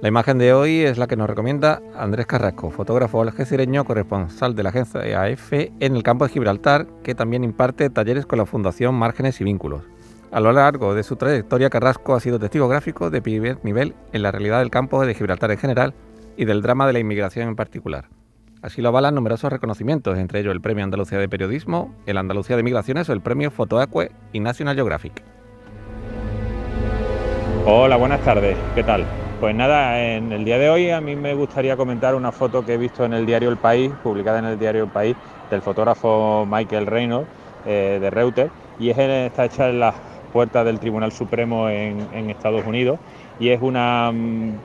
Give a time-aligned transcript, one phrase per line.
[0.00, 4.62] La imagen de hoy es la que nos recomienda Andrés Carrasco, fotógrafo algecireño, corresponsal de
[4.62, 8.94] la agencia AF en el campo de Gibraltar, que también imparte talleres con la Fundación
[8.94, 9.82] Márgenes y Vínculos.
[10.30, 14.22] A lo largo de su trayectoria, Carrasco ha sido testigo gráfico de primer nivel en
[14.22, 15.94] la realidad del campo de Gibraltar en general
[16.36, 18.04] y del drama de la inmigración en particular.
[18.62, 22.62] Así lo avalan numerosos reconocimientos, entre ellos el Premio Andalucía de Periodismo, el Andalucía de
[22.62, 25.24] Migraciones o el Premio Fotoacue y National Geographic.
[27.66, 29.04] Hola, buenas tardes, ¿qué tal?
[29.40, 32.74] Pues nada, en el día de hoy a mí me gustaría comentar una foto que
[32.74, 35.14] he visto en el diario El País, publicada en el diario El País,
[35.48, 37.28] del fotógrafo Michael Reynolds
[37.64, 39.94] eh, de Reuters, y es, está hecha en las
[40.32, 42.98] puertas del Tribunal Supremo en, Estados Unidos,
[43.38, 44.58] y es una mm,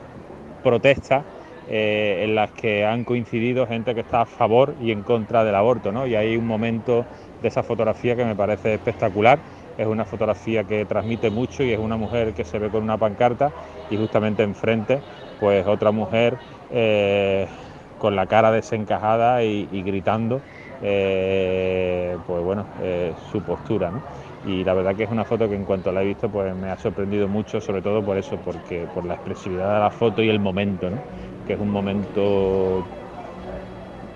[0.64, 1.22] protesta
[1.68, 5.54] eh, en la que han coincidido gente que está a favor y en contra del
[5.54, 6.04] aborto, ¿no?
[6.08, 7.06] Y hay un momento
[7.40, 9.38] de esa fotografía que me parece espectacular
[9.76, 12.98] es una fotografía que transmite mucho y es una mujer que se ve con una
[12.98, 13.52] pancarta
[13.88, 15.04] y justamente enfrente
[15.36, 17.48] pues otra mujer eh,
[17.96, 20.44] con la cara desencajada y, gritando
[20.80, 23.92] eh, pues bueno eh, su postura
[24.42, 26.70] y la verdad que es una foto que en cuanto la he visto pues me
[26.70, 30.28] ha sorprendido mucho sobre todo por eso porque por la expresividad de la foto y
[30.28, 30.90] el momento
[31.44, 32.88] que es un momento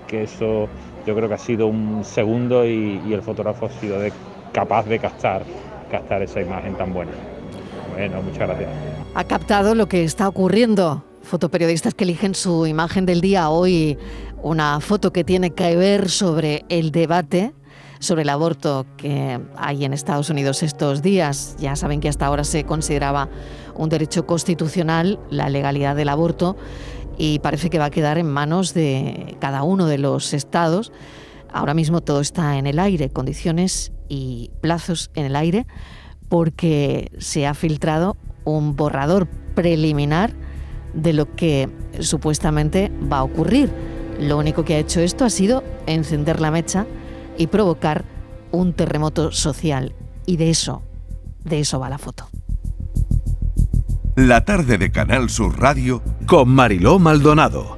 [0.06, 0.72] que eso
[1.05, 4.17] yo creo que ha sido un segundo y, y el fotógrafo ha sido de
[4.59, 5.45] capaz de captar,
[5.89, 7.12] captar esa imagen tan buena.
[7.92, 8.69] Bueno, muchas gracias.
[9.15, 11.05] Ha captado lo que está ocurriendo.
[11.23, 13.97] Fotoperiodistas que eligen su imagen del día hoy,
[14.42, 17.53] una foto que tiene que ver sobre el debate
[18.00, 21.56] sobre el aborto que hay en Estados Unidos estos días.
[21.59, 23.28] Ya saben que hasta ahora se consideraba
[23.75, 26.56] un derecho constitucional la legalidad del aborto
[27.17, 30.93] y parece que va a quedar en manos de cada uno de los estados.
[31.52, 35.66] Ahora mismo todo está en el aire, condiciones y plazos en el aire
[36.28, 40.34] porque se ha filtrado un borrador preliminar
[40.94, 41.69] de lo que
[42.00, 43.70] supuestamente va a ocurrir.
[44.20, 46.86] Lo único que ha hecho esto ha sido encender la mecha
[47.36, 48.04] y provocar
[48.50, 49.94] un terremoto social.
[50.26, 50.82] Y de eso,
[51.44, 52.28] de eso va la foto.
[54.16, 57.78] La tarde de Canal Sur Radio con Mariló Maldonado.